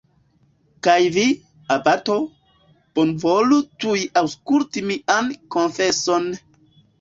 Kaj 0.85 0.93
vi, 1.17 1.25
abato, 1.75 2.15
bonvolu 2.95 3.59
tuj 3.85 3.99
aŭskulti 4.23 4.85
mian 4.89 5.31
konfeson! 5.59 6.27